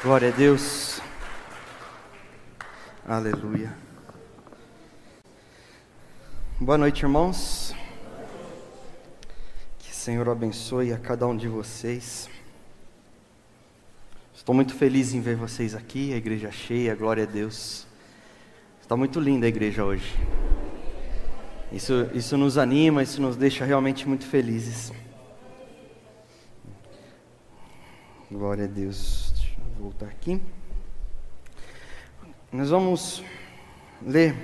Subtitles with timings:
[0.00, 1.00] Glória a Deus.
[3.04, 3.76] Aleluia.
[6.60, 7.74] Boa noite, irmãos.
[9.80, 12.30] Que o Senhor abençoe a cada um de vocês.
[14.32, 17.84] Estou muito feliz em ver vocês aqui, a igreja cheia, glória a Deus.
[18.80, 20.16] Está muito linda a igreja hoje.
[21.72, 24.92] Isso, isso nos anima, isso nos deixa realmente muito felizes.
[28.30, 29.27] Glória a Deus.
[29.78, 30.40] Eu voltar aqui.
[32.50, 33.22] Nós vamos
[34.02, 34.34] ler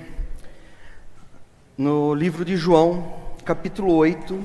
[1.77, 3.13] no livro de João,
[3.45, 4.41] capítulo 8,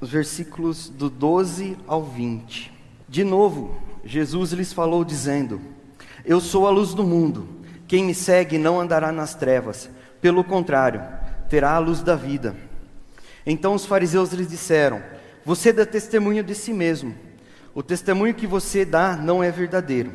[0.00, 2.72] os versículos do 12 ao 20.
[3.08, 5.60] De novo, Jesus lhes falou, dizendo:
[6.24, 7.48] Eu sou a luz do mundo.
[7.88, 11.02] Quem me segue não andará nas trevas, pelo contrário,
[11.48, 12.54] terá a luz da vida.
[13.44, 15.02] Então os fariseus lhes disseram:
[15.44, 17.33] Você dá testemunho de si mesmo
[17.74, 20.12] o testemunho que você dá não é verdadeiro.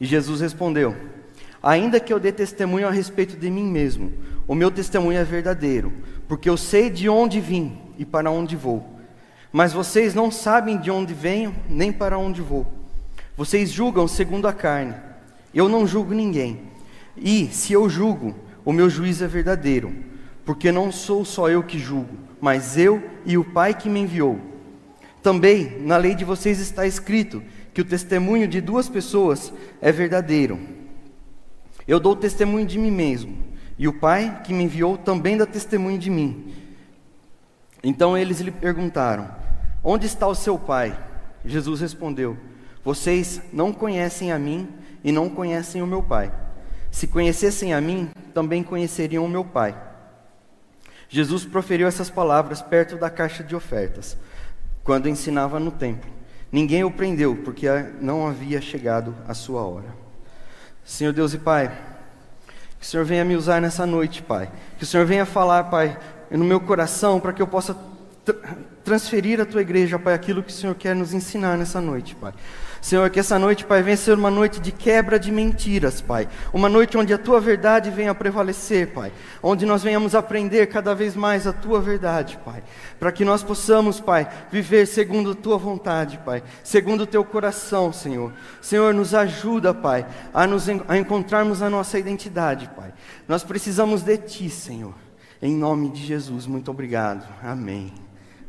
[0.00, 0.94] E Jesus respondeu:
[1.62, 4.12] Ainda que eu dê testemunho a respeito de mim mesmo,
[4.46, 5.92] o meu testemunho é verdadeiro,
[6.28, 8.84] porque eu sei de onde vim e para onde vou.
[9.50, 12.66] Mas vocês não sabem de onde venho nem para onde vou.
[13.36, 14.94] Vocês julgam segundo a carne.
[15.54, 16.62] Eu não julgo ninguém.
[17.16, 19.94] E, se eu julgo, o meu juízo é verdadeiro,
[20.44, 24.40] porque não sou só eu que julgo, mas eu e o Pai que me enviou.
[25.24, 30.60] Também na lei de vocês está escrito que o testemunho de duas pessoas é verdadeiro.
[31.88, 33.34] Eu dou testemunho de mim mesmo,
[33.78, 36.52] e o Pai que me enviou também dá testemunho de mim.
[37.82, 39.34] Então eles lhe perguntaram:
[39.82, 40.94] Onde está o seu Pai?
[41.42, 42.36] Jesus respondeu:
[42.84, 44.68] Vocês não conhecem a mim
[45.02, 46.30] e não conhecem o meu Pai.
[46.90, 49.74] Se conhecessem a mim, também conheceriam o meu Pai.
[51.08, 54.18] Jesus proferiu essas palavras perto da caixa de ofertas
[54.84, 56.10] quando ensinava no templo.
[56.52, 57.66] Ninguém o prendeu, porque
[58.00, 59.88] não havia chegado a sua hora.
[60.84, 61.68] Senhor Deus e Pai,
[62.78, 64.48] que o Senhor venha me usar nessa noite, Pai.
[64.76, 65.98] Que o Senhor venha falar, Pai,
[66.30, 67.76] no meu coração, para que eu possa
[68.84, 72.34] transferir à tua igreja, Pai, aquilo que o Senhor quer nos ensinar nessa noite, Pai.
[72.84, 76.28] Senhor, que essa noite, Pai, venha ser uma noite de quebra de mentiras, Pai.
[76.52, 79.10] Uma noite onde a tua verdade venha prevalecer, Pai.
[79.42, 82.62] Onde nós venhamos aprender cada vez mais a tua verdade, Pai.
[83.00, 86.42] Para que nós possamos, Pai, viver segundo a tua vontade, Pai.
[86.62, 88.34] Segundo o teu coração, Senhor.
[88.60, 92.92] Senhor, nos ajuda, Pai, a, nos, a encontrarmos a nossa identidade, Pai.
[93.26, 94.92] Nós precisamos de ti, Senhor.
[95.40, 97.26] Em nome de Jesus, muito obrigado.
[97.42, 97.94] Amém.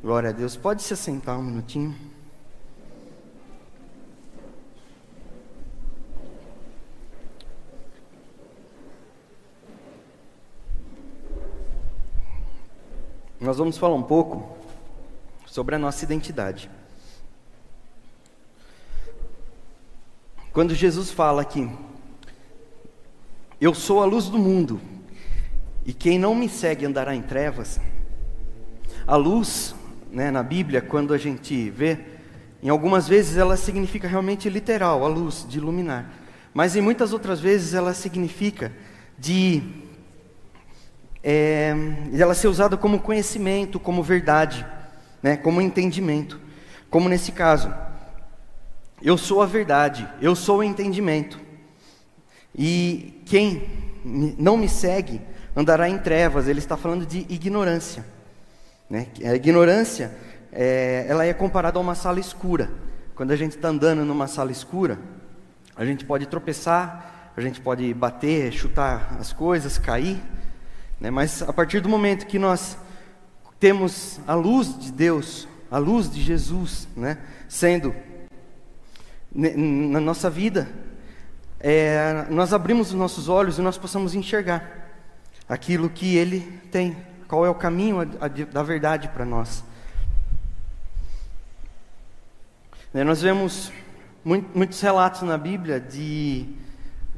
[0.03, 0.57] Glória a Deus.
[0.57, 1.95] Pode se assentar um minutinho.
[13.45, 14.57] Nós vamos falar um pouco
[15.45, 16.67] sobre a nossa identidade.
[20.51, 21.69] Quando Jesus fala que
[23.61, 24.81] eu sou a luz do mundo
[25.85, 27.79] e quem não me segue andará em trevas,
[29.05, 29.75] a luz,
[30.11, 31.99] né, na Bíblia, quando a gente vê,
[32.63, 36.11] em algumas vezes ela significa realmente literal, a luz, de iluminar.
[36.51, 38.73] Mas em muitas outras vezes ela significa
[39.19, 39.84] de
[41.27, 41.73] é,
[42.13, 44.63] ela ser usada como conhecimento, como verdade,
[45.23, 46.39] né, como entendimento.
[46.87, 47.73] Como nesse caso,
[49.01, 51.39] eu sou a verdade, eu sou o entendimento.
[52.55, 53.67] E quem
[54.37, 55.19] não me segue
[55.55, 56.47] andará em trevas.
[56.47, 58.05] Ele está falando de ignorância.
[58.87, 59.07] Né?
[59.25, 60.15] A ignorância,
[60.51, 62.69] é, ela é comparada a uma sala escura.
[63.15, 64.99] Quando a gente está andando numa sala escura,
[65.75, 70.21] a gente pode tropeçar, a gente pode bater, chutar as coisas, cair.
[70.99, 71.09] Né?
[71.09, 72.77] Mas a partir do momento que nós
[73.59, 77.17] temos a luz de Deus, a luz de Jesus, né?
[77.47, 77.95] sendo
[79.33, 80.69] na nossa vida,
[81.59, 84.85] é, nós abrimos os nossos olhos e nós possamos enxergar
[85.47, 86.41] aquilo que Ele
[86.71, 86.95] tem,
[87.27, 89.63] qual é o caminho a, a, da verdade para nós.
[92.93, 93.03] Né?
[93.03, 93.71] Nós vemos
[94.23, 96.47] muito, muitos relatos na Bíblia de,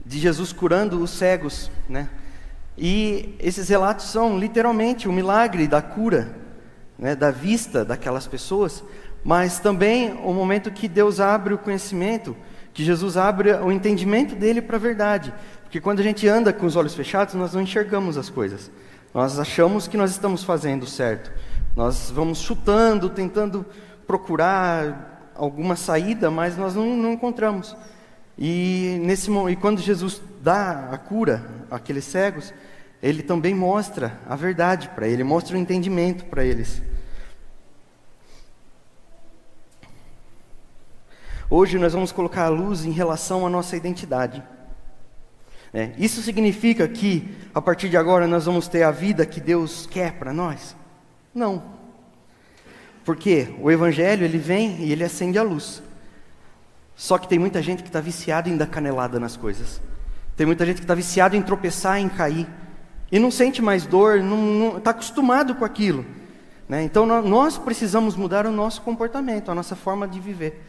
[0.05, 2.09] de Jesus curando os cegos, né?
[2.77, 6.35] E esses relatos são literalmente o milagre da cura,
[6.97, 8.83] né, da vista daquelas pessoas,
[9.23, 12.35] mas também o momento que Deus abre o conhecimento,
[12.73, 15.33] que Jesus abre o entendimento dele para a verdade.
[15.63, 18.69] Porque quando a gente anda com os olhos fechados, nós não enxergamos as coisas.
[19.13, 21.31] Nós achamos que nós estamos fazendo certo.
[21.75, 23.65] Nós vamos chutando, tentando
[24.05, 27.75] procurar alguma saída, mas nós não, não encontramos.
[28.37, 32.53] E, nesse, e quando Jesus dá a cura àqueles cegos,
[33.01, 36.81] ele também mostra a verdade para ele, mostra o entendimento para eles.
[41.49, 44.43] Hoje nós vamos colocar a luz em relação à nossa identidade.
[45.73, 49.85] É, isso significa que a partir de agora nós vamos ter a vida que Deus
[49.85, 50.75] quer para nós?
[51.33, 51.63] Não.
[53.05, 55.81] Porque o Evangelho ele vem e ele acende a luz.
[56.95, 59.79] Só que tem muita gente que está viciada em dar canelada nas coisas.
[60.35, 62.47] Tem muita gente que está viciada em tropeçar, em cair.
[63.11, 66.05] E não sente mais dor, não está acostumado com aquilo.
[66.67, 66.83] Né?
[66.83, 70.63] Então nós precisamos mudar o nosso comportamento, a nossa forma de viver.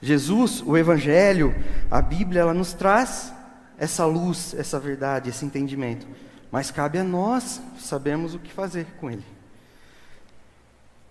[0.00, 1.54] Jesus, o Evangelho,
[1.90, 3.32] a Bíblia, ela nos traz
[3.78, 6.06] essa luz, essa verdade, esse entendimento.
[6.50, 9.24] Mas cabe a nós sabermos o que fazer com ele.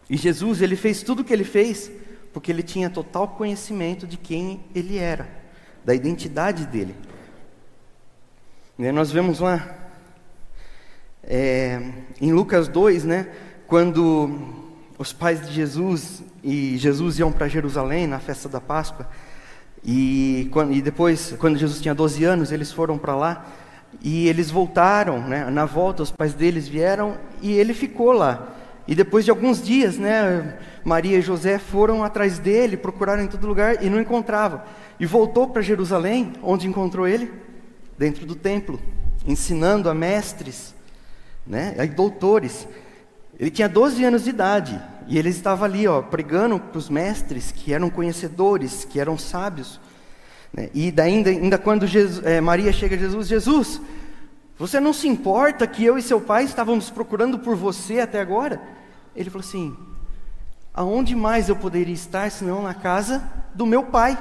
[0.09, 1.91] E Jesus, ele fez tudo o que ele fez
[2.33, 5.29] porque ele tinha total conhecimento de quem ele era,
[5.85, 6.95] da identidade dele.
[8.77, 9.82] E nós vemos lá
[11.23, 11.81] é,
[12.19, 13.27] em Lucas 2, né,
[13.67, 14.29] quando
[14.97, 19.07] os pais de Jesus e Jesus iam para Jerusalém na festa da Páscoa,
[19.83, 23.45] e, quando, e depois, quando Jesus tinha 12 anos, eles foram para lá,
[24.01, 28.49] e eles voltaram, né, na volta os pais deles vieram, e ele ficou lá.
[28.87, 33.47] E depois de alguns dias, né, Maria e José foram atrás dele, procuraram em todo
[33.47, 34.61] lugar e não encontravam.
[34.99, 37.31] E voltou para Jerusalém, onde encontrou ele?
[37.97, 38.79] Dentro do templo,
[39.25, 40.75] ensinando a mestres,
[41.45, 42.67] né, a doutores.
[43.39, 47.51] Ele tinha 12 anos de idade e ele estava ali, ó, pregando para os mestres
[47.51, 49.79] que eram conhecedores, que eram sábios.
[50.53, 50.69] Né?
[50.73, 53.81] E daí, ainda, ainda quando Jesus, é, Maria chega a Jesus, Jesus,
[54.57, 58.61] você não se importa que eu e seu pai estávamos procurando por você até agora?
[59.15, 59.75] Ele falou assim:
[60.73, 63.23] Aonde mais eu poderia estar senão na casa
[63.53, 64.17] do meu pai?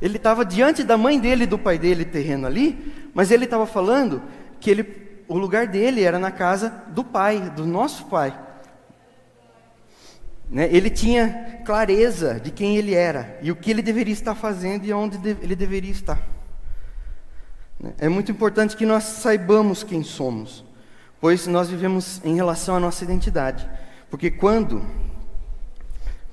[0.00, 3.66] Ele estava diante da mãe dele e do pai dele terreno ali, mas ele estava
[3.66, 4.22] falando
[4.60, 4.84] que ele,
[5.28, 8.38] o lugar dele era na casa do pai, do nosso pai.
[10.48, 10.68] Né?
[10.70, 14.92] Ele tinha clareza de quem ele era e o que ele deveria estar fazendo e
[14.92, 16.20] onde ele deveria estar.
[17.80, 17.92] Né?
[17.98, 20.64] É muito importante que nós saibamos quem somos,
[21.20, 23.68] pois nós vivemos em relação à nossa identidade.
[24.10, 24.84] Porque quando.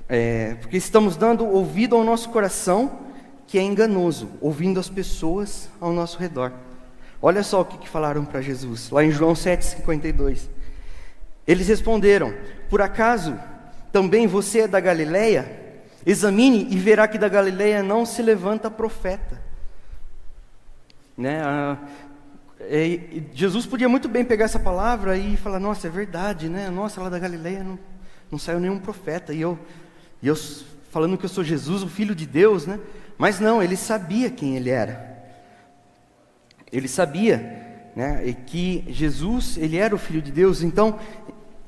[0.07, 2.99] É, porque estamos dando ouvido ao nosso coração,
[3.47, 6.51] que é enganoso, ouvindo as pessoas ao nosso redor.
[7.25, 10.49] Olha só o que, que falaram para Jesus, lá em João 7,52.
[11.47, 12.33] Eles responderam:
[12.69, 13.39] Por acaso
[13.93, 15.61] também você é da Galileia?
[16.05, 19.41] Examine e verá que da Galileia não se levanta profeta.
[21.17, 21.41] Né?
[21.41, 21.77] Ah,
[23.33, 26.69] Jesus podia muito bem pegar essa palavra e falar: Nossa, é verdade, né?
[26.69, 27.79] Nossa, lá da Galileia não,
[28.29, 29.33] não saiu nenhum profeta.
[29.33, 29.57] E eu,
[30.21, 30.35] e eu
[30.91, 32.81] falando que eu sou Jesus, o Filho de Deus, né?
[33.17, 35.12] Mas não, ele sabia quem ele era.
[36.73, 40.61] Ele sabia né, que Jesus, ele era o Filho de Deus.
[40.61, 40.99] Então,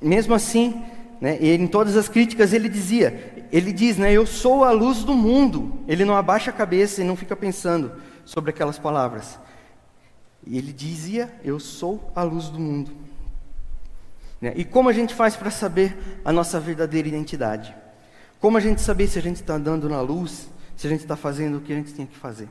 [0.01, 0.83] mesmo assim,
[1.21, 5.13] né, em todas as críticas ele dizia, ele diz, né, eu sou a luz do
[5.13, 5.79] mundo.
[5.87, 7.93] Ele não abaixa a cabeça e não fica pensando
[8.25, 9.39] sobre aquelas palavras.
[10.45, 12.91] E ele dizia: Eu sou a luz do mundo.
[14.39, 14.53] Né?
[14.55, 17.75] E como a gente faz para saber a nossa verdadeira identidade?
[18.39, 21.15] Como a gente saber se a gente está andando na luz, se a gente está
[21.15, 22.47] fazendo o que a gente tem que fazer?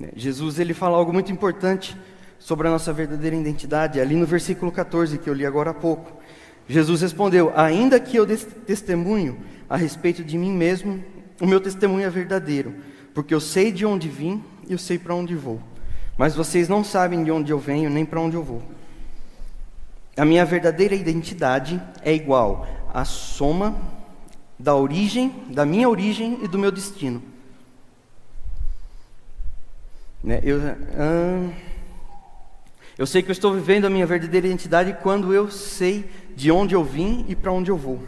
[0.00, 0.08] Né?
[0.16, 1.94] Jesus ele fala algo muito importante
[2.38, 6.18] sobre a nossa verdadeira identidade, ali no versículo 14 que eu li agora há pouco.
[6.66, 9.38] Jesus respondeu: Ainda que eu testemunho
[9.68, 11.04] a respeito de mim mesmo,
[11.40, 12.74] o meu testemunho é verdadeiro,
[13.12, 15.60] porque eu sei de onde vim e eu sei para onde vou.
[16.16, 18.62] Mas vocês não sabem de onde eu venho nem para onde eu vou.
[20.16, 23.76] A minha verdadeira identidade é igual à soma
[24.58, 27.22] da origem, da minha origem e do meu destino.
[30.22, 30.40] Né?
[30.42, 31.52] Eu, hum,
[32.98, 36.74] eu sei que eu estou vivendo a minha verdadeira identidade quando eu sei de onde
[36.74, 38.02] eu vim e para onde eu vou.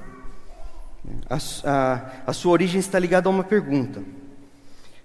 [1.28, 4.02] A, a, a sua origem está ligada a uma pergunta.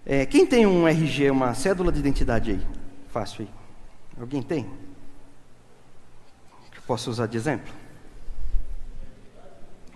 [0.06, 2.62] É, quem tem um RG, uma cédula de identidade aí?
[3.10, 3.50] Fácil aí.
[4.20, 4.66] Alguém tem?
[6.72, 7.74] Que posso usar de exemplo?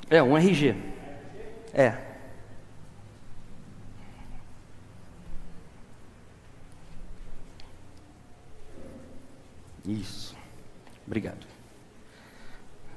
[0.10, 0.76] É, um RG.
[1.74, 2.11] É.
[9.86, 10.36] Isso.
[11.06, 11.46] Obrigado.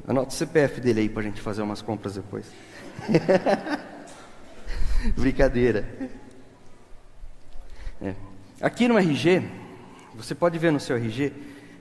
[0.06, 2.46] Anota o CPF dele aí para a gente fazer umas compras depois.
[5.16, 6.10] Brincadeira.
[8.02, 8.14] É.
[8.60, 9.42] Aqui no RG,
[10.14, 11.32] você pode ver no seu RG,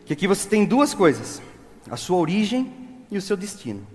[0.06, 1.42] que aqui você tem duas coisas:
[1.90, 2.72] a sua origem
[3.12, 3.86] e o seu destino.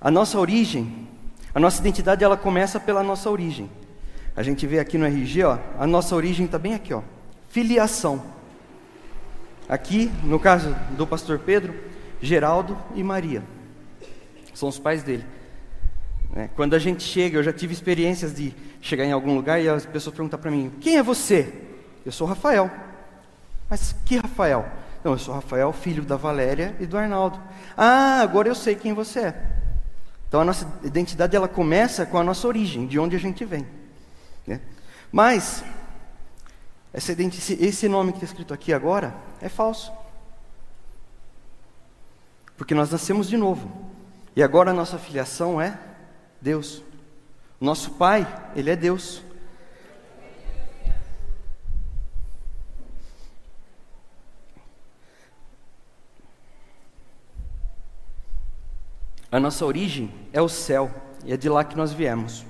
[0.00, 1.08] A nossa origem,
[1.54, 3.70] a nossa identidade, ela começa pela nossa origem.
[4.34, 7.02] A gente vê aqui no RG, ó, a nossa origem está bem aqui, ó,
[7.50, 8.22] filiação.
[9.68, 11.74] Aqui, no caso do pastor Pedro,
[12.20, 13.42] Geraldo e Maria.
[14.54, 15.24] São os pais dele.
[16.30, 16.50] Né?
[16.54, 19.86] Quando a gente chega, eu já tive experiências de chegar em algum lugar e as
[19.86, 21.52] pessoas perguntam para mim: quem é você?
[22.04, 22.70] Eu sou Rafael.
[23.68, 24.66] Mas que Rafael?
[25.02, 27.40] Não, eu sou Rafael, filho da Valéria e do Arnaldo.
[27.76, 29.42] Ah, agora eu sei quem você é.
[30.28, 33.66] Então a nossa identidade ela começa com a nossa origem, de onde a gente vem.
[34.46, 34.60] Né?
[35.10, 35.64] Mas
[36.94, 39.92] esse nome que está escrito aqui agora é falso.
[42.56, 43.90] Porque nós nascemos de novo.
[44.36, 45.78] E agora a nossa filiação é
[46.40, 46.82] Deus.
[47.60, 49.22] Nosso Pai, Ele é Deus.
[59.30, 60.90] A nossa origem é o céu,
[61.24, 62.44] e é de lá que nós viemos.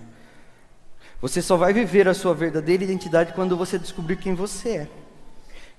[1.22, 4.88] Você só vai viver a sua verdadeira identidade quando você descobrir quem você é.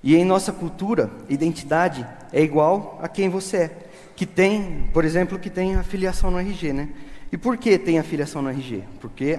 [0.02, 3.88] E em nossa cultura, identidade é igual a quem você é.
[4.16, 6.88] Que tem, por exemplo, que tem a filiação no RG, né?
[7.30, 8.84] E por que tem a filiação no RG?
[9.00, 9.38] Porque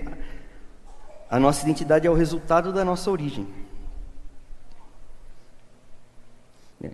[1.29, 3.47] a nossa identidade é o resultado da nossa origem.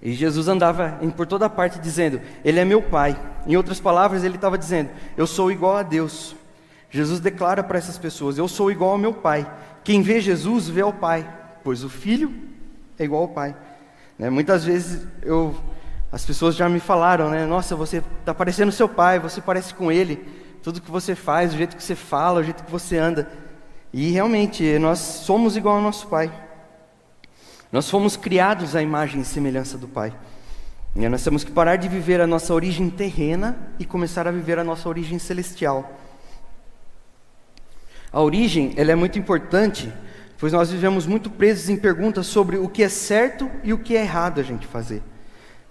[0.01, 3.19] E Jesus andava por toda parte dizendo: Ele é meu Pai.
[3.45, 6.35] Em outras palavras, ele estava dizendo: Eu sou igual a Deus.
[6.91, 9.49] Jesus declara para essas pessoas: Eu sou igual ao meu Pai.
[9.83, 11.27] Quem vê Jesus vê ao Pai,
[11.63, 12.31] pois o Filho
[12.99, 13.55] é igual ao Pai.
[14.19, 14.29] Né?
[14.29, 15.55] Muitas vezes eu,
[16.11, 17.45] as pessoas já me falaram, né?
[17.45, 20.23] Nossa, você está parecendo seu Pai, você parece com Ele.
[20.61, 23.31] Tudo que você faz, o jeito que você fala, o jeito que você anda.
[23.93, 26.31] E realmente, nós somos igual ao nosso Pai.
[27.71, 30.13] Nós fomos criados à imagem e semelhança do Pai.
[30.93, 34.59] E nós temos que parar de viver a nossa origem terrena e começar a viver
[34.59, 35.97] a nossa origem celestial.
[38.11, 39.91] A origem ela é muito importante,
[40.37, 43.95] pois nós vivemos muito presos em perguntas sobre o que é certo e o que
[43.95, 45.01] é errado a gente fazer,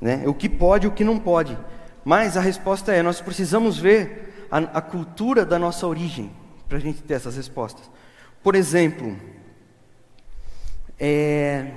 [0.00, 0.22] né?
[0.26, 1.56] O que pode e o que não pode.
[2.04, 6.30] Mas a resposta é: nós precisamos ver a, a cultura da nossa origem
[6.68, 7.90] para a gente ter essas respostas.
[8.42, 9.16] Por exemplo,
[10.98, 11.72] é,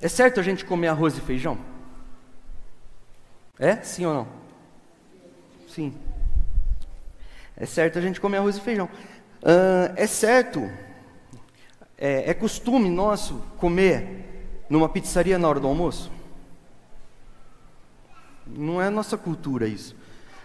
[0.00, 1.58] é certo a gente comer arroz e feijão?
[3.58, 3.76] É?
[3.76, 4.28] Sim ou não?
[5.68, 5.94] Sim.
[7.56, 8.88] É certo a gente comer arroz e feijão.
[9.42, 10.70] Uh, é certo,
[11.98, 16.12] é, é costume nosso comer numa pizzaria na hora do almoço?
[18.46, 19.96] Não é nossa cultura isso.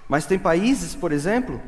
[0.10, 1.62] Mas tem países, por exemplo,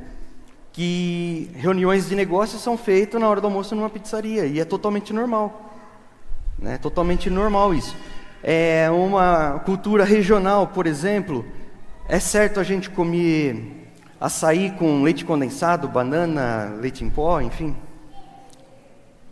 [0.72, 5.14] que reuniões de negócios são feitas na hora do almoço numa pizzaria e é totalmente
[5.14, 5.76] normal.
[6.64, 7.96] É totalmente normal isso.
[8.42, 11.46] É uma cultura regional, por exemplo,
[12.08, 13.79] é certo a gente comer
[14.20, 17.76] açaí com leite condensado, banana, leite em pó, enfim.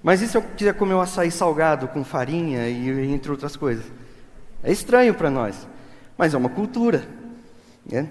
[0.02, 3.86] Mas e se eu quiser comer um açaí salgado com farinha e entre outras coisas?
[4.64, 5.68] É estranho para nós,
[6.18, 7.08] mas é uma cultura.
[7.86, 8.10] Né?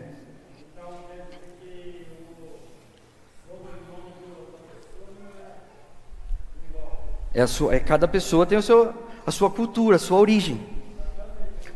[7.32, 8.94] É, sua, é cada pessoa tem o seu,
[9.26, 10.66] a sua cultura, a sua origem.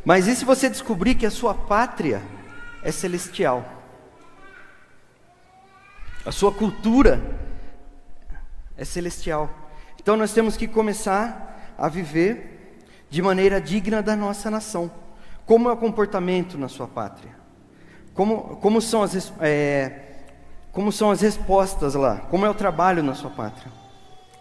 [0.05, 2.23] Mas e se você descobrir que a sua pátria
[2.83, 3.80] é celestial?
[6.25, 7.21] A sua cultura
[8.77, 9.51] é celestial.
[10.01, 14.91] Então nós temos que começar a viver de maneira digna da nossa nação.
[15.47, 17.35] Como é o comportamento na sua pátria?
[18.15, 20.01] Como, como, são, as, é,
[20.73, 22.19] como são as respostas lá?
[22.19, 23.73] Como é o trabalho na sua pátria?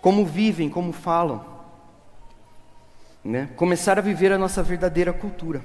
[0.02, 1.60] Como vivem, como falam?
[3.24, 3.50] né?
[3.56, 5.62] começar a viver a nossa verdadeira cultura.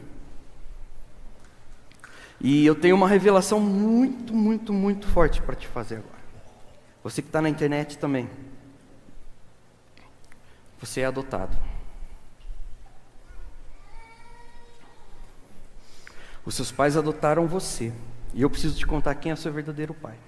[2.47, 6.23] E eu tenho uma revelação muito, muito, muito forte para te fazer agora.
[7.03, 8.29] Você que está na internet também.
[10.79, 11.57] Você é adotado.
[16.45, 17.91] Os seus pais adotaram você.
[18.35, 20.19] E eu preciso te contar quem é o seu verdadeiro pai.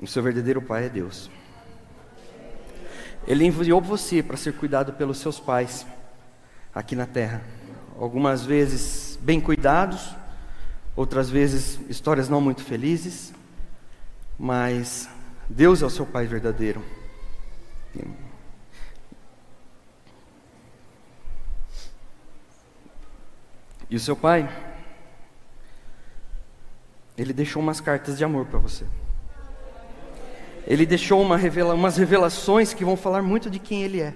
[0.00, 1.28] O seu verdadeiro pai é Deus.
[3.26, 5.84] Ele enviou você para ser cuidado pelos seus pais
[6.72, 7.42] aqui na terra.
[7.98, 10.14] Algumas vezes bem cuidados,
[10.96, 13.32] outras vezes histórias não muito felizes,
[14.38, 15.08] mas
[15.48, 16.82] Deus é o seu pai verdadeiro.
[23.88, 24.48] E o seu pai,
[27.16, 28.86] ele deixou umas cartas de amor para você
[30.66, 34.14] ele deixou uma revela umas revelações que vão falar muito de quem ele é.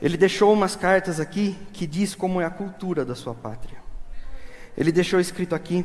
[0.00, 3.78] Ele deixou umas cartas aqui que diz como é a cultura da sua pátria.
[4.76, 5.84] Ele deixou escrito aqui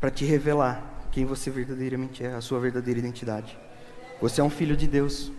[0.00, 3.56] para te revelar quem você verdadeiramente é, a sua verdadeira identidade.
[4.20, 5.30] Você é um filho de Deus.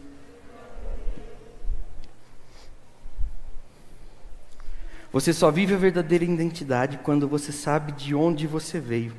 [5.12, 9.13] Você só vive a verdadeira identidade quando você sabe de onde você veio.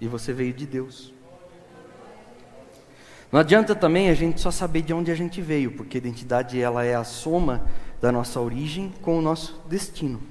[0.00, 1.12] E você veio de Deus.
[3.34, 6.60] Não adianta também a gente só saber de onde a gente veio, porque a identidade
[6.60, 7.66] ela é a soma
[8.00, 10.22] da nossa origem com o nosso destino.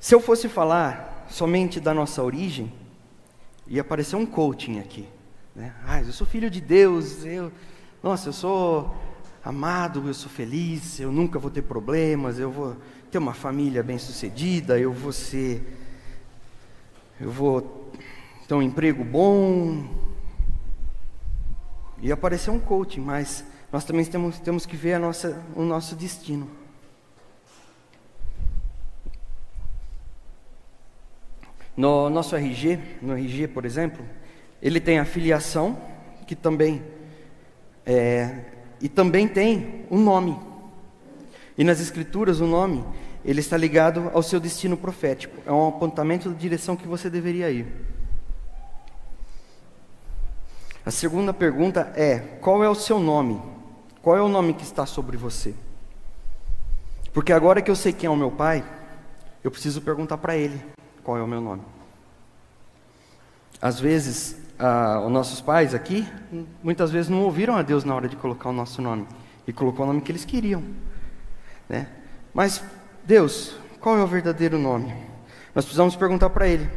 [0.00, 2.72] Se eu fosse falar somente da nossa origem,
[3.68, 5.06] ia aparecer um coaching aqui.
[5.54, 5.72] Né?
[5.86, 7.52] Ah, eu sou filho de Deus, eu,
[8.02, 8.92] nossa, eu sou
[9.44, 12.76] amado, eu sou feliz, eu nunca vou ter problemas, eu vou
[13.08, 15.62] ter uma família bem sucedida, eu vou ser,
[17.20, 17.92] eu vou
[18.48, 20.03] ter um emprego bom.
[22.04, 23.42] E aparecer um coaching, mas
[23.72, 26.46] nós também temos, temos que ver a nossa, o nosso destino.
[31.74, 34.04] No nosso RG, no RG, por exemplo,
[34.60, 35.78] ele tem a filiação,
[36.26, 36.84] que também
[37.86, 38.44] é,
[38.82, 40.38] e também tem um nome.
[41.56, 42.84] E nas escrituras o nome,
[43.24, 45.40] ele está ligado ao seu destino profético.
[45.46, 47.66] É um apontamento da direção que você deveria ir.
[50.84, 53.40] A segunda pergunta é: qual é o seu nome?
[54.02, 55.54] Qual é o nome que está sobre você?
[57.12, 58.64] Porque agora que eu sei quem é o meu pai,
[59.42, 60.60] eu preciso perguntar para ele
[61.02, 61.62] qual é o meu nome.
[63.62, 66.06] Às vezes, ah, os nossos pais aqui,
[66.62, 69.06] muitas vezes não ouviram a Deus na hora de colocar o nosso nome.
[69.46, 70.62] E colocou o nome que eles queriam.
[71.68, 71.88] Né?
[72.32, 72.62] Mas,
[73.04, 74.92] Deus, qual é o verdadeiro nome?
[75.54, 76.68] Nós precisamos perguntar para Ele: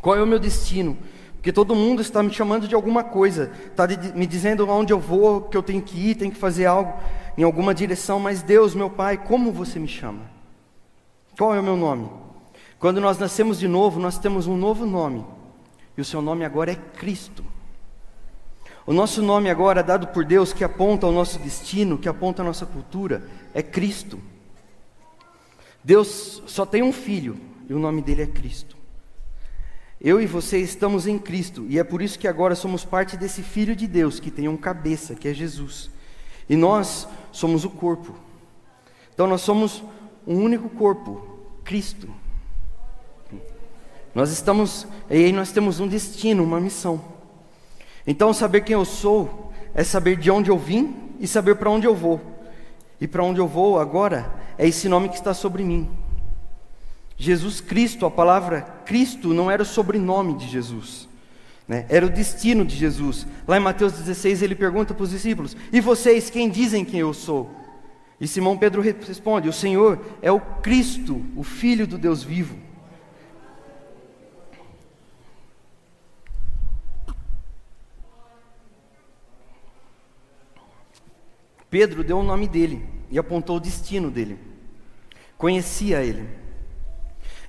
[0.00, 0.96] qual é o meu destino?
[1.38, 5.42] Porque todo mundo está me chamando de alguma coisa, está me dizendo aonde eu vou,
[5.42, 6.92] que eu tenho que ir, tenho que fazer algo
[7.36, 10.22] em alguma direção, mas Deus, meu Pai, como você me chama?
[11.38, 12.10] Qual é o meu nome?
[12.80, 15.24] Quando nós nascemos de novo, nós temos um novo nome.
[15.96, 17.44] E o seu nome agora é Cristo.
[18.84, 22.44] O nosso nome agora, dado por Deus, que aponta ao nosso destino, que aponta a
[22.44, 24.18] nossa cultura, é Cristo.
[25.84, 27.36] Deus só tem um filho,
[27.68, 28.77] e o nome dele é Cristo.
[30.00, 33.42] Eu e você estamos em Cristo, e é por isso que agora somos parte desse
[33.42, 35.90] Filho de Deus, que tem um cabeça, que é Jesus.
[36.48, 38.14] E nós somos o corpo.
[39.12, 39.82] Então nós somos
[40.26, 42.08] um único corpo, Cristo.
[44.14, 47.02] Nós estamos, e aí nós temos um destino, uma missão.
[48.06, 51.86] Então, saber quem eu sou é saber de onde eu vim e saber para onde
[51.86, 52.20] eu vou.
[53.00, 55.88] E para onde eu vou agora é esse nome que está sobre mim.
[57.18, 61.08] Jesus Cristo, a palavra Cristo não era o sobrenome de Jesus,
[61.66, 61.84] né?
[61.88, 63.26] era o destino de Jesus.
[63.46, 67.12] Lá em Mateus 16 ele pergunta para os discípulos: E vocês, quem dizem quem eu
[67.12, 67.50] sou?
[68.20, 72.56] E Simão Pedro responde: O Senhor é o Cristo, o Filho do Deus vivo.
[81.68, 84.38] Pedro deu o nome dele e apontou o destino dele.
[85.36, 86.47] Conhecia ele.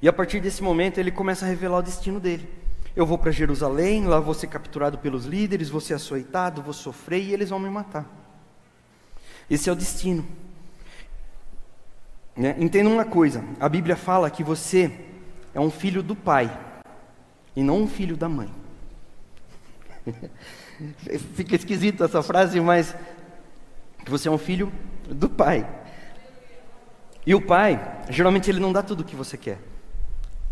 [0.01, 2.49] E a partir desse momento ele começa a revelar o destino dele.
[2.95, 7.21] Eu vou para Jerusalém, lá vou ser capturado pelos líderes, vou ser açoitado, vou sofrer
[7.21, 8.05] e eles vão me matar.
[9.49, 10.25] Esse é o destino.
[12.35, 12.55] Né?
[12.57, 14.91] Entenda uma coisa: a Bíblia fala que você
[15.53, 16.49] é um filho do pai
[17.55, 18.49] e não um filho da mãe.
[21.35, 22.95] Fica esquisito essa frase, mas
[24.07, 24.71] você é um filho
[25.09, 25.67] do pai.
[27.25, 29.68] E o pai, geralmente ele não dá tudo o que você quer.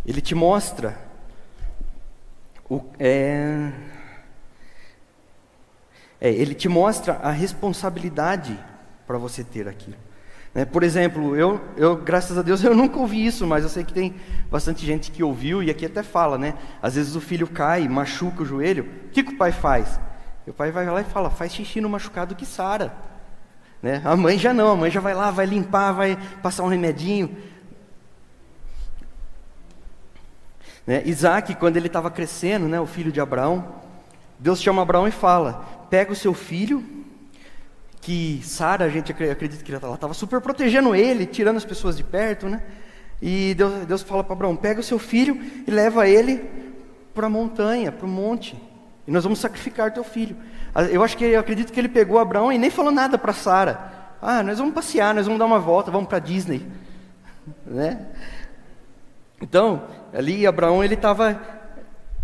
[0.08, 0.98] Ele te mostra
[2.70, 3.72] o, é,
[6.20, 8.58] é, ele te mostra a responsabilidade
[9.06, 9.94] para você ter aqui.
[10.54, 10.66] Né?
[10.66, 13.94] Por exemplo, eu, eu, graças a Deus, eu nunca ouvi isso, mas eu sei que
[13.94, 14.16] tem
[14.50, 16.56] bastante gente que ouviu e aqui até fala, né?
[16.82, 20.00] Às vezes o filho cai, machuca o joelho, o que, que o pai faz?
[20.48, 22.94] O pai vai lá e fala, faz xixi no machucado que sara.
[23.82, 24.02] Né?
[24.04, 27.36] A mãe já não, a mãe já vai lá, vai limpar, vai passar um remedinho.
[30.88, 31.04] Né?
[31.06, 33.76] Isaac, quando ele estava crescendo, né, o filho de Abraão,
[34.40, 36.84] Deus chama Abraão e fala: pega o seu filho,
[38.00, 42.04] que Sara, a gente acredita que ela estava super protegendo ele, tirando as pessoas de
[42.04, 42.64] perto, né?
[43.22, 46.50] E Deus, Deus fala para Abraão: pega o seu filho e leva ele
[47.14, 48.56] para a montanha, para o monte,
[49.06, 50.38] e nós vamos sacrificar teu filho.
[50.92, 53.92] Eu acho que eu acredito que ele pegou Abraão e nem falou nada para Sara.
[54.22, 56.66] Ah, nós vamos passear, nós vamos dar uma volta, vamos para Disney,
[57.66, 58.06] né?
[59.42, 61.40] Então, ali Abraão ele estava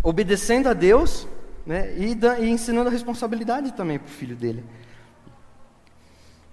[0.02, 1.28] obedecendo a Deus,
[1.66, 1.94] né?
[1.96, 4.64] E, e ensinando a responsabilidade também para o filho dele.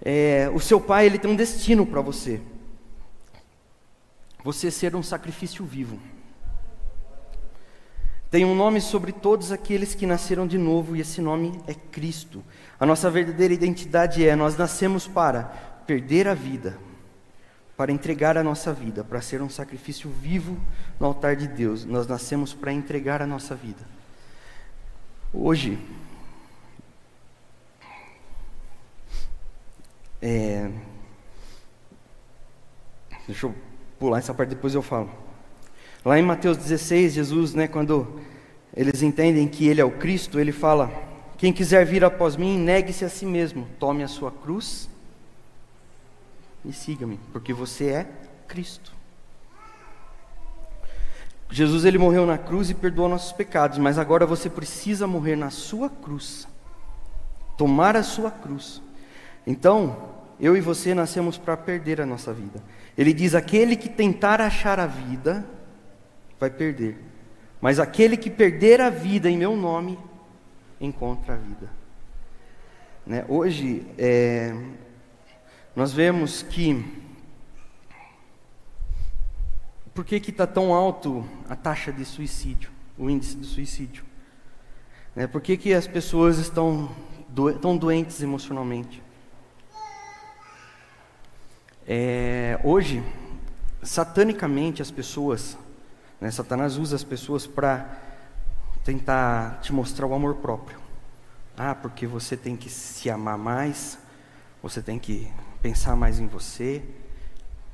[0.04, 2.40] É, o seu pai ele tem um destino para você.
[4.44, 5.98] Você ser um sacrifício vivo
[8.32, 12.42] tem um nome sobre todos aqueles que nasceram de novo, e esse nome é Cristo.
[12.80, 15.42] A nossa verdadeira identidade é: nós nascemos para
[15.86, 16.78] perder a vida,
[17.76, 20.60] para entregar a nossa vida, para ser um sacrifício vivo
[21.00, 21.84] no altar de Deus.
[21.84, 23.80] Nós nascemos para entregar a nossa vida.
[25.32, 25.78] Hoje,
[30.20, 30.70] é,
[33.26, 33.54] deixa eu
[33.98, 35.10] pular essa parte, depois eu falo.
[36.04, 38.20] Lá em Mateus 16, Jesus, né, quando
[38.76, 40.90] eles entendem que Ele é o Cristo, Ele fala:
[41.38, 44.91] Quem quiser vir após mim, negue-se a si mesmo, tome a sua cruz
[46.64, 48.06] e siga-me, porque você é
[48.46, 48.92] Cristo.
[51.50, 55.50] Jesus ele morreu na cruz e perdoou nossos pecados, mas agora você precisa morrer na
[55.50, 56.48] sua cruz.
[57.58, 58.80] Tomar a sua cruz.
[59.46, 62.62] Então, eu e você nascemos para perder a nossa vida.
[62.96, 65.44] Ele diz: aquele que tentar achar a vida,
[66.40, 66.98] vai perder.
[67.60, 69.98] Mas aquele que perder a vida em meu nome,
[70.80, 71.70] encontra a vida.
[73.06, 73.24] Né?
[73.28, 74.54] Hoje, é,
[75.74, 77.02] nós vemos que.
[79.94, 84.04] Por que está tão alto a taxa de suicídio, o índice de suicídio?
[85.14, 85.26] Né?
[85.26, 86.90] Por que, que as pessoas estão
[87.28, 89.02] do, tão doentes emocionalmente?
[91.86, 93.02] É, hoje,
[93.82, 95.58] satanicamente, as pessoas,
[96.20, 97.98] né, Satanás usa as pessoas para
[98.84, 100.78] tentar te mostrar o amor próprio.
[101.56, 103.98] Ah, porque você tem que se amar mais,
[104.62, 105.30] você tem que
[105.62, 106.82] pensar mais em você.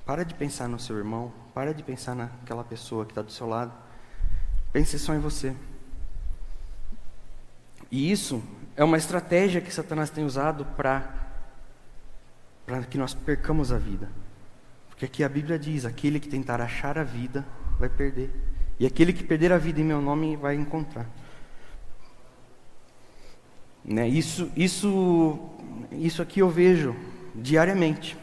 [0.04, 3.46] Para de pensar no seu irmão, para de pensar naquela pessoa que está do seu
[3.46, 3.72] lado.
[4.72, 5.54] Pense só em você.
[7.90, 8.42] E isso
[8.76, 11.14] é uma estratégia que Satanás tem usado para
[12.64, 14.10] para que nós percamos a vida.
[14.90, 17.46] Porque aqui a Bíblia diz: aquele que tentar achar a vida
[17.78, 18.30] vai perder,
[18.78, 21.06] e aquele que perder a vida em meu nome vai encontrar.
[23.82, 24.06] Né?
[24.06, 25.38] Isso, isso,
[25.92, 26.94] isso aqui eu vejo
[27.42, 28.16] diariamente.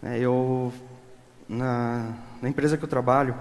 [0.00, 0.72] Né, eu,
[1.48, 3.34] na, na empresa que eu trabalho,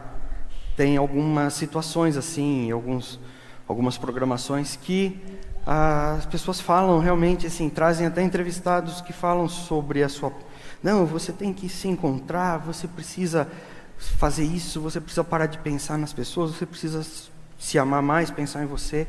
[0.76, 3.20] tem algumas situações assim, alguns,
[3.68, 5.20] algumas programações que
[5.66, 10.34] as pessoas falam realmente assim, trazem até entrevistados que falam sobre a sua.
[10.82, 13.48] Não, você tem que se encontrar, você precisa
[13.98, 17.06] fazer isso, você precisa parar de pensar nas pessoas, você precisa
[17.60, 19.08] se amar mais, pensar em você.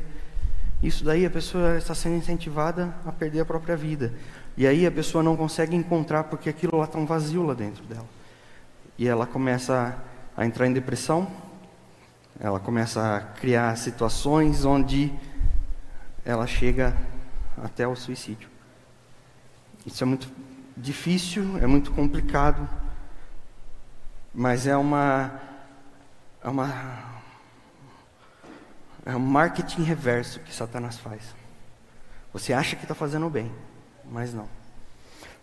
[0.83, 4.13] Isso daí a pessoa está sendo incentivada a perder a própria vida.
[4.55, 7.83] E aí a pessoa não consegue encontrar porque aquilo lá está um vazio lá dentro
[7.85, 8.07] dela.
[8.97, 9.97] E ela começa
[10.37, 11.27] a entrar em depressão,
[12.39, 15.11] ela começa a criar situações onde
[16.25, 16.95] ela chega
[17.63, 18.49] até o suicídio.
[19.85, 20.31] Isso é muito
[20.77, 22.67] difícil, é muito complicado,
[24.33, 25.39] mas é uma
[26.43, 27.13] é uma
[29.05, 31.35] é um marketing reverso que Satanás faz.
[32.31, 33.51] Você acha que está fazendo bem,
[34.13, 34.47] mas não.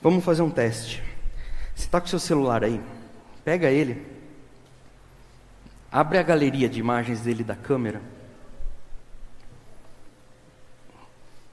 [0.01, 1.03] Vamos fazer um teste.
[1.75, 2.81] Você está com seu celular aí?
[3.45, 4.07] Pega ele,
[5.91, 8.01] abre a galeria de imagens dele da câmera.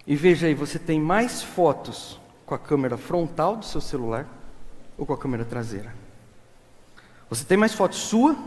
[0.06, 4.26] E veja aí, você tem mais fotos com a câmera frontal do seu celular
[4.96, 5.94] ou com a câmera traseira?
[7.30, 8.38] Você tem mais foto sua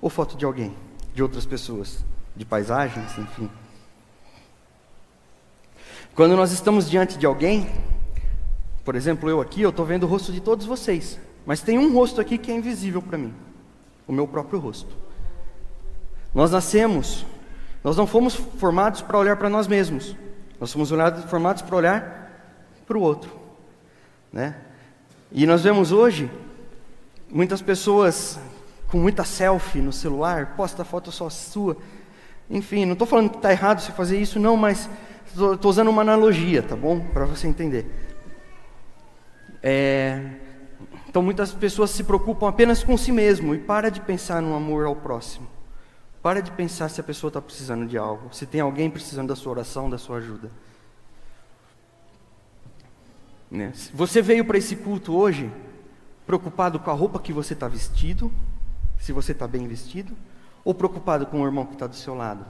[0.00, 0.74] ou foto de alguém,
[1.12, 3.50] de outras pessoas, de paisagens, enfim?
[6.14, 7.68] Quando nós estamos diante de alguém,
[8.84, 11.92] por exemplo, eu aqui, eu estou vendo o rosto de todos vocês, mas tem um
[11.92, 13.32] rosto aqui que é invisível para mim,
[14.06, 14.94] o meu próprio rosto.
[16.34, 17.24] Nós nascemos,
[17.82, 20.14] nós não fomos formados para olhar para nós mesmos,
[20.60, 20.90] nós fomos
[21.28, 22.30] formados para olhar
[22.86, 23.30] para o outro,
[24.32, 24.56] né?
[25.32, 26.30] E nós vemos hoje
[27.30, 28.38] muitas pessoas
[28.88, 31.76] com muita selfie no celular, posta foto só sua.
[32.48, 34.88] Enfim, não estou falando que está errado você fazer isso, não, mas
[35.26, 37.00] estou usando uma analogia, tá bom?
[37.00, 38.13] Para você entender.
[39.66, 40.20] É,
[41.08, 44.84] então muitas pessoas se preocupam apenas com si mesmo e para de pensar no amor
[44.84, 45.46] ao próximo.
[46.22, 49.36] Para de pensar se a pessoa está precisando de algo, se tem alguém precisando da
[49.36, 50.50] sua oração, da sua ajuda.
[53.50, 53.72] Né?
[53.94, 55.50] Você veio para esse culto hoje
[56.26, 58.30] preocupado com a roupa que você está vestido,
[58.98, 60.14] se você está bem vestido,
[60.62, 62.44] ou preocupado com o irmão que está do seu lado?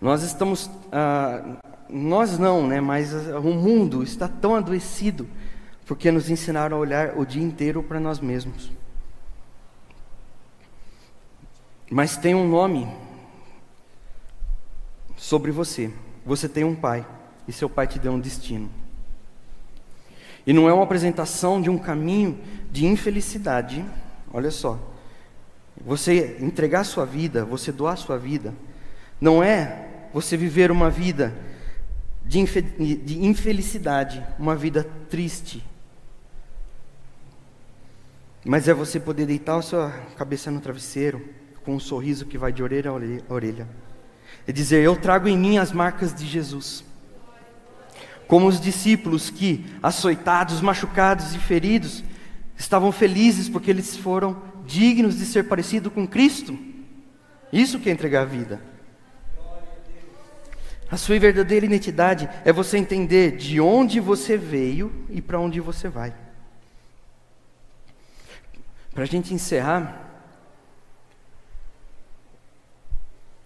[0.00, 1.56] Nós estamos, ah,
[1.88, 2.80] nós não, né?
[2.80, 5.28] Mas o mundo está tão adoecido
[5.86, 8.70] porque nos ensinaram a olhar o dia inteiro para nós mesmos.
[11.90, 12.86] Mas tem um nome
[15.16, 15.90] sobre você.
[16.26, 17.06] Você tem um pai
[17.48, 18.68] e seu pai te deu um destino.
[20.46, 22.38] E não é uma apresentação de um caminho
[22.70, 23.84] de infelicidade.
[24.30, 24.78] Olha só.
[25.80, 28.52] Você entregar sua vida, você doar sua vida,
[29.18, 29.87] não é
[30.20, 31.32] você viver uma vida
[32.24, 35.64] de, de infelicidade, uma vida triste.
[38.44, 41.24] Mas é você poder deitar a sua cabeça no travesseiro,
[41.64, 43.68] com um sorriso que vai de orelha a orelha,
[44.46, 46.84] e dizer: Eu trago em mim as marcas de Jesus.
[48.26, 52.02] Como os discípulos que, açoitados, machucados e feridos,
[52.56, 56.58] estavam felizes porque eles foram dignos de ser parecidos com Cristo.
[57.52, 58.77] Isso que é entregar a vida.
[60.90, 65.88] A sua verdadeira identidade é você entender de onde você veio e para onde você
[65.88, 66.14] vai.
[68.94, 70.06] Para a gente encerrar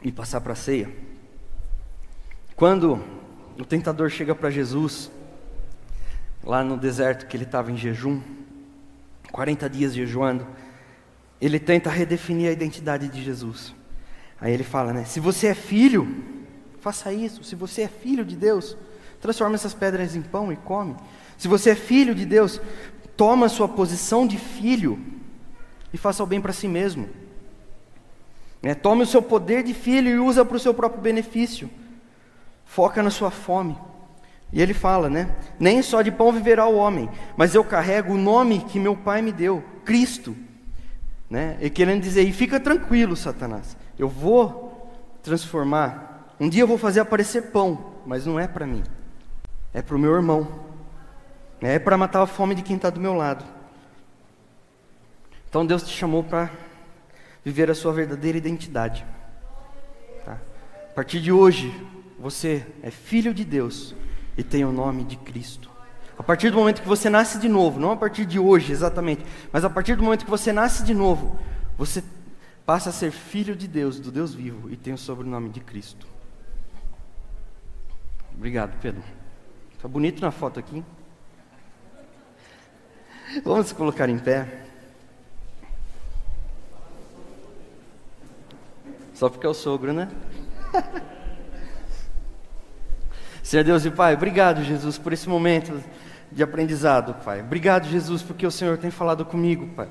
[0.01, 0.91] e passar para a ceia,
[2.55, 3.03] quando
[3.59, 5.11] o tentador chega para Jesus,
[6.45, 8.21] lá no deserto que ele estava em jejum,
[9.33, 10.47] 40 dias jejuando,
[11.41, 13.75] ele tenta redefinir a identidade de Jesus.
[14.41, 15.05] Aí ele fala, né?
[15.05, 16.42] Se você é filho,
[16.83, 17.45] Faça isso.
[17.45, 18.77] Se você é filho de Deus,
[19.21, 20.97] transforma essas pedras em pão e come.
[21.39, 22.61] Se você é filho de Deus,
[23.17, 24.99] toma sua posição de filho
[25.95, 27.09] e faça o bem para si mesmo.
[28.61, 31.71] É, tome o seu poder de filho e usa para o seu próprio benefício.
[32.65, 33.79] Foca na sua fome.
[34.53, 35.37] E ele fala, né?
[35.61, 39.23] Nem só de pão viverá o homem, mas eu carrego o nome que meu pai
[39.23, 40.37] me deu, Cristo.
[41.31, 41.59] Né?
[41.61, 44.93] E querendo dizer, e fica tranquilo, Satanás, eu vou
[45.23, 46.12] transformar
[46.43, 48.83] um dia eu vou fazer aparecer pão, mas não é para mim,
[49.73, 50.67] é para o meu irmão,
[51.61, 53.45] é para matar a fome de quem está do meu lado.
[55.49, 56.51] Então Deus te chamou para
[57.45, 59.07] viver a sua verdadeira identidade.
[60.25, 60.37] Tá?
[60.91, 61.73] A partir de hoje,
[62.19, 63.95] você é filho de Deus
[64.37, 65.71] e tem o nome de Cristo.
[66.19, 69.25] A partir do momento que você nasce de novo, não a partir de hoje exatamente,
[69.53, 71.39] mas a partir do momento que você nasce de novo,
[71.79, 72.03] você
[72.67, 76.12] passa a ser filho de Deus, do Deus vivo, e tem o sobrenome de Cristo.
[78.37, 79.03] Obrigado, Pedro.
[79.73, 80.85] Está bonito na foto aqui.
[83.45, 84.67] Vamos colocar em pé.
[89.15, 90.09] Só porque é o sogro, né?
[93.43, 95.83] Senhor Deus e Pai, obrigado, Jesus, por esse momento
[96.31, 97.41] de aprendizado, Pai.
[97.41, 99.89] Obrigado, Jesus, porque o Senhor tem falado comigo, Pai.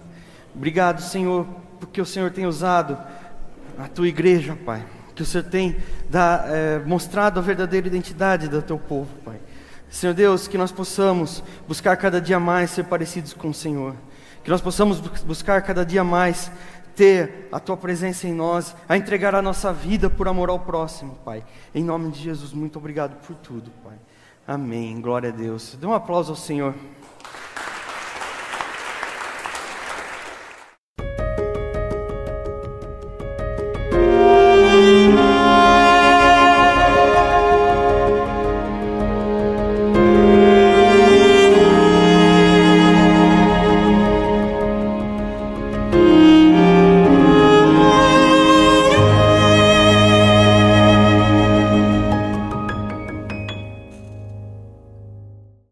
[0.55, 1.45] Obrigado, Senhor,
[1.79, 2.97] porque o Senhor tem usado
[3.77, 4.85] a tua igreja, Pai
[5.21, 5.77] que o Senhor tem
[6.09, 9.39] da, é, mostrado a verdadeira identidade do teu povo, Pai.
[9.89, 13.93] Senhor Deus, que nós possamos buscar cada dia mais ser parecidos com o Senhor,
[14.43, 16.51] que nós possamos buscar cada dia mais
[16.95, 21.15] ter a tua presença em nós, a entregar a nossa vida por amor ao próximo,
[21.23, 21.43] Pai.
[21.75, 23.97] Em nome de Jesus, muito obrigado por tudo, Pai.
[24.47, 24.99] Amém.
[24.99, 25.77] Glória a Deus.
[25.79, 26.73] Dê um aplauso ao Senhor.